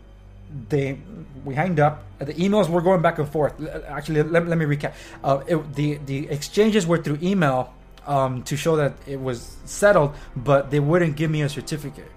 [0.69, 0.99] they
[1.45, 2.05] we hanged up.
[2.19, 3.55] The emails were going back and forth.
[3.87, 4.95] Actually, let, let me recap.
[5.23, 7.73] Uh, it, the the exchanges were through email
[8.07, 12.11] um, to show that it was settled, but they wouldn't give me a certificate.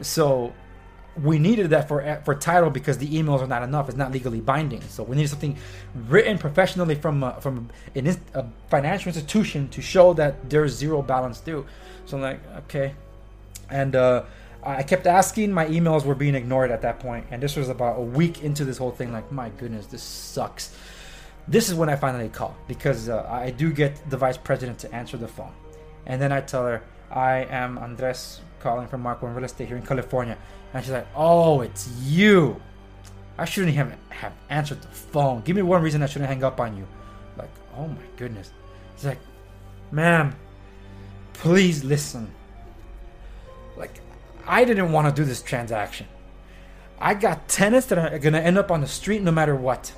[0.00, 0.52] So
[1.20, 3.88] we needed that for for title because the emails are not enough.
[3.88, 4.80] It's not legally binding.
[4.82, 5.56] So we needed something
[6.08, 11.40] written professionally from uh, from an, a financial institution to show that there's zero balance
[11.40, 11.66] due.
[12.06, 12.94] So I'm like, okay,
[13.70, 14.24] and uh,
[14.62, 15.52] I kept asking.
[15.52, 18.64] My emails were being ignored at that point, and this was about a week into
[18.64, 19.12] this whole thing.
[19.12, 20.74] Like, my goodness, this sucks.
[21.46, 24.94] This is when I finally call because uh, I do get the vice president to
[24.94, 25.52] answer the phone,
[26.06, 29.76] and then I tell her I am Andres calling from Mark One Real Estate here
[29.76, 30.38] in California.
[30.72, 32.60] And she's like, "Oh, it's you.
[33.36, 35.42] I shouldn't have have answered the phone.
[35.42, 36.86] Give me one reason I shouldn't hang up on you."
[37.36, 38.50] Like, oh my goodness.
[38.96, 39.20] She's like,
[39.90, 40.34] "Ma'am,
[41.34, 42.30] please listen.
[43.76, 44.00] Like,
[44.46, 46.06] I didn't want to do this transaction.
[46.98, 49.92] I got tenants that are gonna end up on the street no matter what.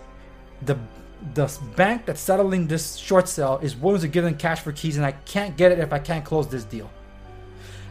[0.62, 0.78] The
[1.34, 4.96] the bank that's settling this short sale is willing to give them cash for keys,
[4.96, 6.90] and I can't get it if I can't close this deal."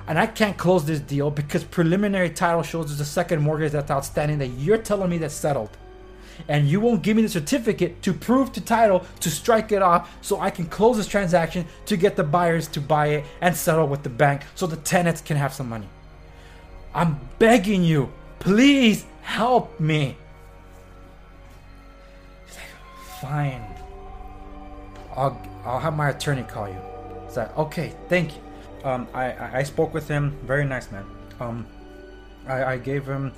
[0.08, 3.90] And I can't close this deal because preliminary title shows there's a second mortgage that's
[3.90, 5.70] outstanding that you're telling me that's settled.
[6.48, 10.14] And you won't give me the certificate to prove to title to strike it off
[10.22, 13.88] so I can close this transaction to get the buyers to buy it and settle
[13.88, 15.88] with the bank so the tenants can have some money.
[16.94, 20.18] I'm begging you, please help me.
[23.22, 23.64] Fine.
[25.16, 26.78] I'll, I'll have my attorney call you.
[27.26, 28.42] It's like, okay, thank you
[28.84, 30.38] um, I, I spoke with him.
[30.44, 31.06] Very nice man.
[31.40, 31.66] Um,
[32.48, 33.32] I, I gave him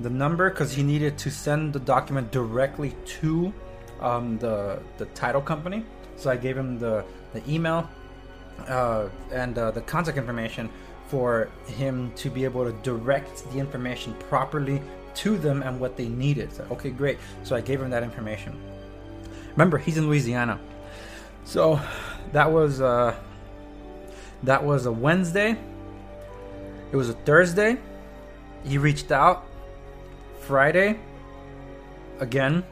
[0.00, 3.52] the number because he needed to send the document directly to
[4.00, 5.84] um, the the title company.
[6.16, 7.88] So I gave him the the email
[8.68, 10.68] uh, and uh, the contact information
[11.08, 14.80] for him to be able to direct the information properly
[15.14, 16.52] to them and what they needed.
[16.52, 17.18] So, okay, great.
[17.42, 18.58] So I gave him that information.
[19.52, 20.58] Remember, he's in Louisiana.
[21.44, 21.80] So
[22.32, 23.14] that was uh,
[24.46, 25.56] that was a Wednesday.
[26.92, 27.78] It was a Thursday.
[28.64, 29.46] He reached out
[30.40, 30.98] Friday
[32.20, 32.64] again.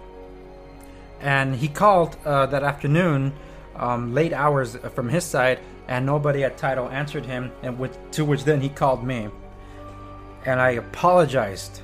[1.21, 3.33] And he called uh, that afternoon,
[3.77, 7.53] um, late hours from his side, and nobody at title answered him.
[7.63, 9.29] And with, to which then he called me.
[10.45, 11.81] And I apologized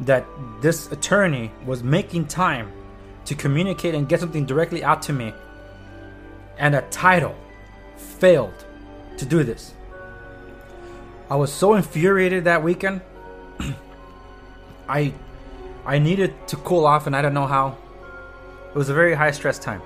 [0.00, 0.24] that
[0.60, 2.72] this attorney was making time
[3.24, 5.34] to communicate and get something directly out to me.
[6.56, 7.34] And a title
[7.96, 8.64] failed
[9.18, 9.74] to do this.
[11.30, 13.02] I was so infuriated that weekend.
[14.88, 15.12] I
[15.84, 17.76] I needed to cool off and I don't know how.
[18.70, 19.82] It was a very high stress time.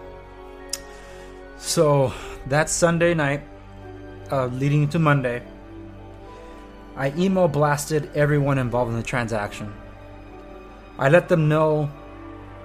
[1.59, 2.13] So
[2.47, 3.43] that Sunday night,
[4.31, 5.43] uh, leading into Monday,
[6.97, 9.73] I email blasted everyone involved in the transaction.
[10.99, 11.91] I let them know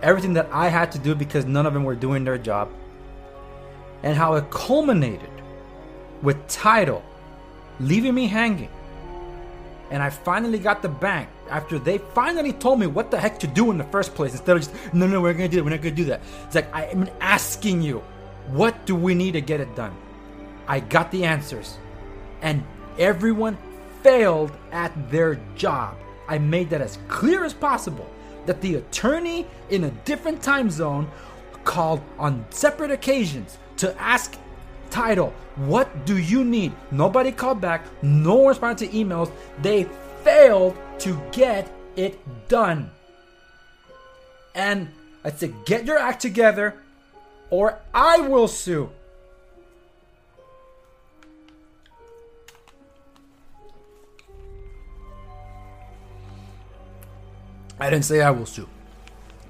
[0.01, 2.69] everything that I had to do because none of them were doing their job,
[4.03, 5.36] and how it culminated
[6.21, 7.03] with title,
[7.79, 8.69] leaving me hanging.
[9.89, 13.47] And I finally got the bank after they finally told me what the heck to
[13.47, 15.69] do in the first place instead of just, no, no, we're gonna do that, we're
[15.69, 16.21] not gonna do that.
[16.45, 18.03] It's like, I'm asking you,
[18.47, 19.95] what do we need to get it done?
[20.67, 21.77] I got the answers.
[22.41, 22.63] And
[22.99, 23.57] everyone
[24.03, 25.97] failed at their job.
[26.27, 28.09] I made that as clear as possible.
[28.47, 31.07] that the attorney in a different time zone
[31.63, 34.35] called on separate occasions to ask
[34.89, 36.71] title, what do you need?
[36.91, 39.31] Nobody called back, no one responded to emails.
[39.61, 39.85] They
[40.23, 42.91] failed to get it done.
[44.53, 44.89] And
[45.23, 46.75] I said, get your act together
[47.49, 48.89] or I will sue.
[57.79, 58.67] I didn't say I will sue,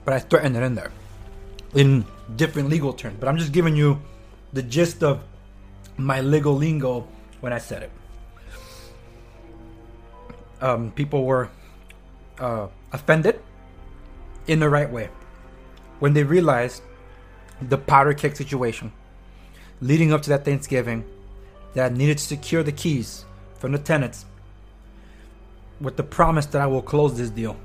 [0.04, 0.92] but I threatened it in there
[1.74, 3.16] in different legal terms.
[3.20, 4.02] But I'm just giving you
[4.52, 5.24] the gist of
[5.98, 7.08] my legal lingo
[7.42, 7.92] when I said it.
[10.62, 11.50] Um, people were
[12.40, 13.40] uh, offended
[14.48, 15.10] in the right way
[16.00, 16.82] when they realized
[17.62, 18.92] the powder keg situation
[19.82, 21.04] leading up to that Thanksgiving
[21.74, 24.26] that I needed to secure the keys from the tenants
[25.80, 27.56] with the promise that I will close this deal.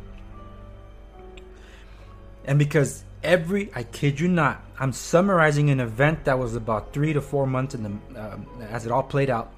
[2.45, 7.13] And because every, I kid you not, I'm summarizing an event that was about three
[7.13, 8.37] to four months in the, uh,
[8.69, 9.53] as it all played out.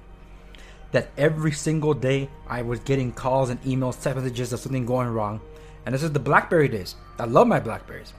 [0.91, 5.09] That every single day I was getting calls and emails, text messages of something going
[5.09, 5.41] wrong.
[5.85, 6.95] And this is the Blackberry days.
[7.19, 8.13] I love my Blackberries.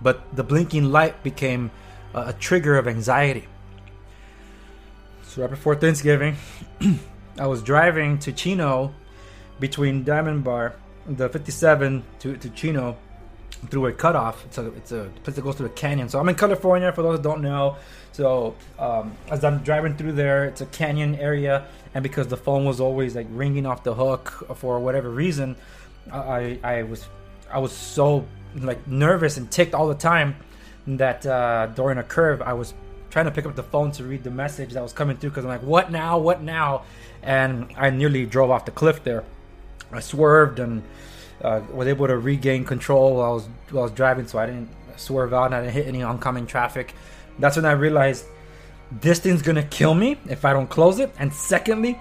[0.00, 1.70] But the blinking light became
[2.14, 3.48] a, a trigger of anxiety.
[5.24, 6.36] So right before Thanksgiving,
[7.38, 8.94] I was driving to Chino
[9.58, 10.76] between Diamond Bar,
[11.06, 12.96] the 57 to, to Chino
[13.70, 14.44] through a cutoff.
[14.44, 16.08] It's a it's a place that goes through a canyon.
[16.08, 17.76] So I'm in California for those that don't know.
[18.12, 22.64] So um, as I'm driving through there, it's a canyon area, and because the phone
[22.64, 25.56] was always like ringing off the hook for whatever reason,
[26.12, 27.06] I I was
[27.50, 30.36] I was so like nervous and ticked all the time
[30.86, 32.74] that uh, during a curve I was
[33.10, 35.44] trying to pick up the phone to read the message that was coming through because
[35.44, 36.18] I'm like, what now?
[36.18, 36.82] What now?
[37.22, 39.24] And I nearly drove off the cliff there.
[39.92, 40.82] I swerved and
[41.42, 44.46] uh, was able to regain control while I was while I was driving, so I
[44.46, 46.94] didn't swerve out and I didn't hit any oncoming traffic.
[47.38, 48.26] That's when I realized
[49.00, 51.12] this thing's gonna kill me if I don't close it.
[51.18, 51.98] And secondly,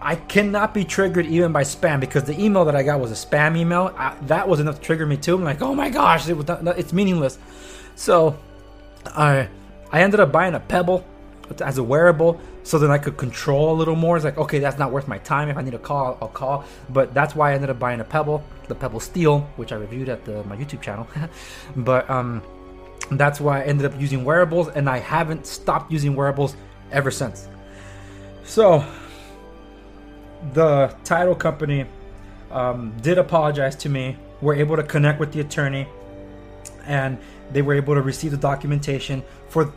[0.00, 3.26] I cannot be triggered even by spam because the email that I got was a
[3.26, 3.94] spam email.
[3.96, 5.36] I, that was enough to trigger me too.
[5.36, 7.38] I'm like, oh my gosh, it not, it's meaningless.
[7.94, 8.38] So
[9.06, 9.48] I
[9.90, 11.04] I ended up buying a Pebble
[11.60, 14.16] as a wearable so then I could control a little more.
[14.16, 15.48] It's like, okay, that's not worth my time.
[15.48, 16.64] If I need a call, I'll call.
[16.88, 20.08] But that's why I ended up buying a Pebble, the Pebble Steel, which I reviewed
[20.08, 21.06] at the, my YouTube channel.
[21.76, 22.42] but um,
[23.12, 26.56] that's why I ended up using wearables, and I haven't stopped using wearables
[26.90, 27.48] ever since.
[28.42, 28.84] So
[30.52, 31.86] the title company
[32.50, 34.16] um, did apologize to me.
[34.40, 35.86] We're able to connect with the attorney,
[36.84, 37.16] and
[37.52, 39.72] they were able to receive the documentation for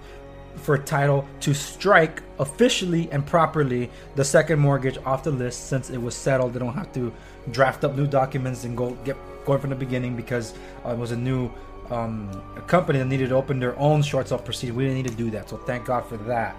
[0.55, 5.97] for title to strike officially and properly the second mortgage off the list since it
[5.97, 6.53] was settled.
[6.53, 7.13] They don't have to
[7.51, 10.53] draft up new documents and go get going from the beginning because
[10.85, 11.49] uh, it was a new
[11.89, 14.75] um, a company that needed to open their own short sale proceeding.
[14.75, 16.55] We didn't need to do that, so thank God for that.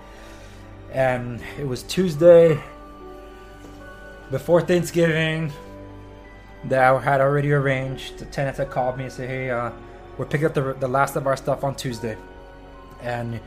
[0.93, 2.61] And it was Tuesday
[4.33, 5.53] before Thanksgiving
[6.65, 8.19] that I had already arranged.
[8.19, 9.71] The tenants had called me and said, "Hey, uh,
[10.19, 12.17] we're picking up the, the last of our stuff on Tuesday,
[13.03, 13.41] and."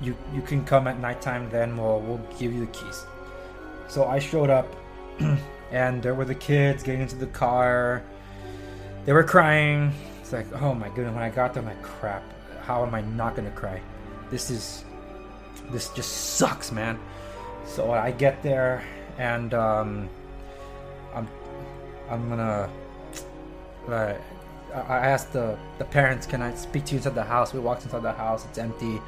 [0.00, 3.04] You you can come at nighttime then we'll we'll give you the keys.
[3.88, 4.66] So i showed up
[5.70, 8.02] and there were the kids getting into the car.
[9.04, 9.92] They were crying.
[10.20, 12.22] It's like oh my goodness when i got there i'm like crap
[12.60, 13.80] how am i not gonna cry?
[14.30, 14.84] This is
[15.70, 16.98] this just sucks man.
[17.66, 18.84] So i get there
[19.18, 20.08] and um
[21.14, 21.28] i'm
[22.10, 22.70] i'm gonna
[23.88, 24.14] uh,
[24.74, 27.54] I asked the, the parents, can I speak to you inside the house?
[27.54, 29.00] We walked inside the house, it's empty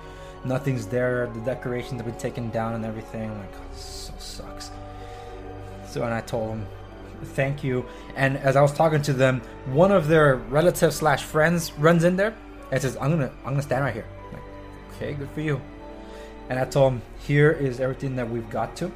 [0.44, 1.26] nothing's there.
[1.29, 3.31] The decorations have been taken down and everything.
[3.31, 4.70] I'm like, oh, this so sucks.
[5.87, 6.66] So, and I told them,
[7.22, 7.85] thank you.
[8.16, 12.16] And as I was talking to them, one of their relatives slash friends runs in
[12.16, 12.35] there
[12.70, 14.07] and says, I'm gonna, I'm gonna stand right here.
[14.29, 14.42] I'm like,
[14.94, 15.61] okay, good for you.
[16.48, 18.90] And I told him, here is everything that we've got to,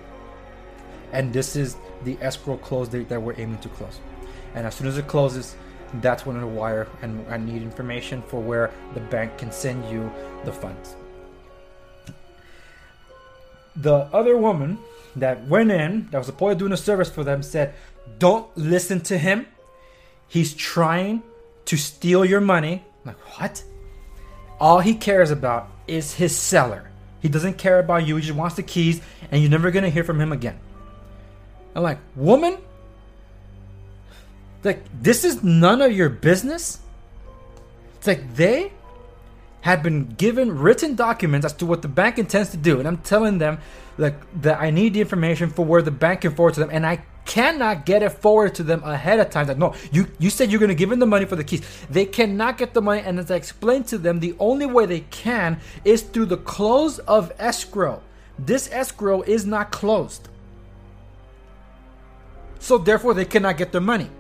[1.12, 4.00] and this is the escrow close date that we're aiming to close.
[4.54, 5.54] And as soon as it closes,
[5.94, 10.12] that's when it'll wire, and I need information for where the bank can send you
[10.44, 10.96] the funds
[13.76, 14.78] the other woman
[15.16, 17.74] that went in, that was supposed to doing a service for them, said,
[18.18, 19.46] Don't listen to him.
[20.28, 21.22] He's trying
[21.66, 22.84] to steal your money.
[23.04, 23.64] I'm like, what?
[24.60, 26.90] All he cares about is his seller.
[27.20, 28.16] He doesn't care about you.
[28.16, 30.58] He just wants the keys, and you're never gonna hear from him again.
[31.74, 32.58] I'm like, woman?
[34.62, 36.80] Like, this is none of your business?
[37.98, 38.72] It's like they
[39.64, 42.98] had been given written documents as to what the bank intends to do, and I'm
[42.98, 43.58] telling them
[43.96, 46.84] like that I need the information for where the bank can forward to them, and
[46.84, 49.46] I cannot get it forward to them ahead of time.
[49.46, 51.62] Like, no, you you said you're gonna give them the money for the keys.
[51.88, 55.00] They cannot get the money, and as I explained to them, the only way they
[55.00, 58.02] can is through the close of escrow.
[58.38, 60.28] This escrow is not closed.
[62.58, 64.10] So therefore they cannot get their money.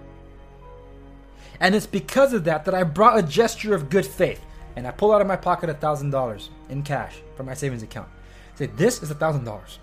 [1.60, 4.40] And it's because of that that I brought a gesture of good faith.
[4.76, 7.82] And I pull out of my pocket a thousand dollars in cash from my savings
[7.82, 8.08] account.
[8.54, 9.78] I say, this is a thousand dollars.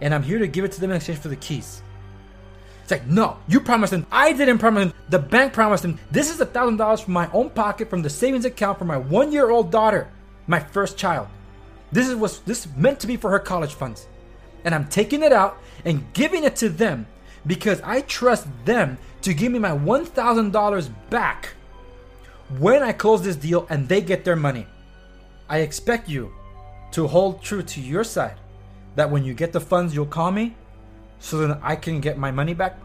[0.00, 1.82] And I'm here to give it to them in exchange for the keys.
[2.82, 4.06] It's like, no, you promised them.
[4.12, 4.94] I didn't promise them.
[5.08, 5.98] The bank promised them.
[6.10, 8.98] This is a thousand dollars from my own pocket from the savings account for my
[8.98, 10.10] one year old daughter,
[10.46, 11.28] my first child.
[11.92, 14.06] This is what this is meant to be for her college funds.
[14.64, 17.06] And I'm taking it out and giving it to them
[17.46, 21.53] because I trust them to give me my $1,000 back
[22.58, 24.66] when I close this deal and they get their money.
[25.48, 26.32] I expect you
[26.92, 28.36] to hold true to your side
[28.96, 30.54] that when you get the funds, you'll call me
[31.18, 32.78] so that I can get my money back.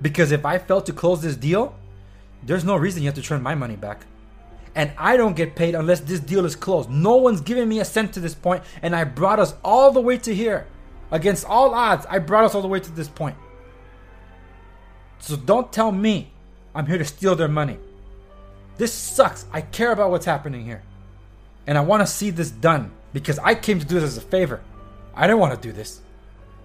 [0.00, 1.74] Because if I fail to close this deal,
[2.42, 4.06] there's no reason you have to turn my money back.
[4.74, 6.90] And I don't get paid unless this deal is closed.
[6.90, 10.00] No one's giving me a cent to this point, and I brought us all the
[10.00, 10.66] way to here.
[11.10, 13.36] Against all odds, I brought us all the way to this point.
[15.18, 16.32] So don't tell me
[16.74, 17.78] I'm here to steal their money.
[18.76, 19.46] This sucks.
[19.52, 20.82] I care about what's happening here.
[21.66, 24.22] And I want to see this done because I came to do this as a
[24.22, 24.60] favor.
[25.14, 26.00] I didn't want to do this.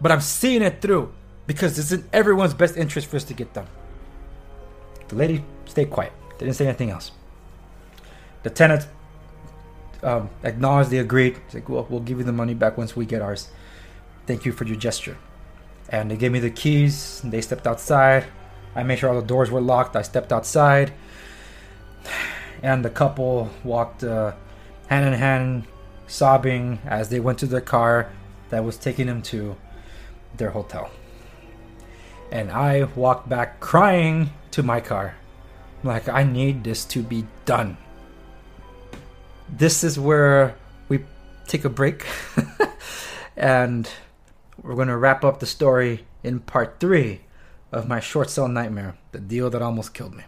[0.01, 1.13] But I'm seeing it through
[1.45, 3.67] because it's in everyone's best interest for us to get done.
[5.07, 6.13] The lady stayed quiet.
[6.37, 7.11] Didn't say anything else.
[8.43, 8.87] The tenant
[10.03, 11.37] um, acknowledged they agreed.
[11.45, 13.49] It's like, well, we'll give you the money back once we get ours.
[14.25, 15.17] Thank you for your gesture.
[15.89, 17.21] And they gave me the keys.
[17.23, 18.25] They stepped outside.
[18.75, 19.95] I made sure all the doors were locked.
[19.95, 20.93] I stepped outside.
[22.63, 24.33] And the couple walked uh,
[24.87, 25.63] hand in hand,
[26.07, 28.11] sobbing as they went to the car
[28.49, 29.55] that was taking them to
[30.35, 30.89] their hotel.
[32.31, 35.15] And I walked back crying to my car.
[35.83, 37.77] Like, I need this to be done.
[39.49, 40.55] This is where
[40.89, 41.05] we
[41.47, 42.05] take a break.
[43.37, 43.89] and
[44.61, 47.21] we're going to wrap up the story in part three
[47.71, 50.23] of my short sale nightmare, the deal that almost killed me.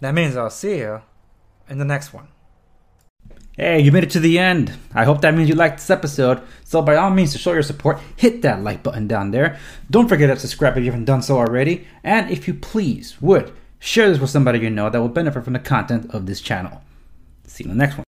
[0.00, 1.02] That means I'll see you
[1.68, 2.28] in the next one.
[3.56, 4.72] Hey, you made it to the end.
[4.94, 6.42] I hope that means you liked this episode.
[6.62, 9.58] So, by all means, to show your support, hit that like button down there.
[9.90, 11.88] Don't forget to subscribe if you haven't done so already.
[12.04, 15.54] And if you please would, share this with somebody you know that will benefit from
[15.54, 16.82] the content of this channel.
[17.48, 18.07] See you in the next one.